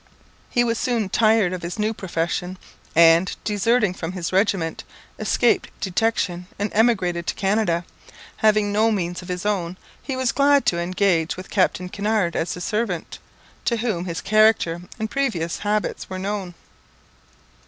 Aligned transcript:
He 0.49 0.63
was 0.63 0.79
soon 0.79 1.09
tired 1.09 1.53
of 1.53 1.61
his 1.61 1.77
new 1.77 1.93
profession, 1.93 2.57
and, 2.95 3.35
deserting 3.43 3.93
from 3.93 4.13
his 4.13 4.33
regiment, 4.33 4.83
escaped 5.19 5.69
detection, 5.79 6.47
and 6.57 6.71
emigrated 6.73 7.27
to 7.27 7.35
Canada. 7.35 7.85
Having 8.37 8.71
no 8.71 8.89
means 8.91 9.21
of 9.21 9.27
his 9.27 9.45
own, 9.45 9.77
he 10.01 10.15
was 10.15 10.31
glad 10.31 10.65
to 10.65 10.79
engage 10.79 11.37
with 11.37 11.51
Captain 11.51 11.87
Kinnaird 11.87 12.35
as 12.35 12.55
his 12.55 12.63
servant, 12.63 13.19
to 13.65 13.77
whom 13.77 14.05
his 14.05 14.21
character 14.21 14.81
and 14.97 15.11
previous 15.11 15.59
habits 15.59 16.09
were 16.09 16.15
unknown. 16.15 16.55